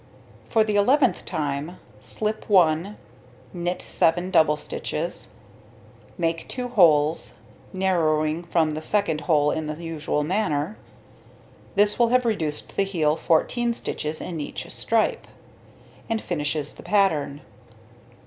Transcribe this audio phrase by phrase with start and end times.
[0.49, 2.97] For the 11th time: slip 1,
[3.53, 5.33] knit 7 double stitches,
[6.17, 7.35] make 2 holes,
[7.71, 10.75] narrowing from the 2d hole in the usual manner;
[11.75, 15.27] this will have reduced the heel 14 stitches in each stripe,
[16.09, 17.41] and finishes the pattern.